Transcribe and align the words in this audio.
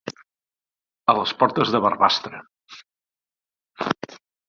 A 1.13 1.15
les 1.19 1.35
portes 1.43 1.75
de 1.75 1.83
Barbastre. 1.85 2.43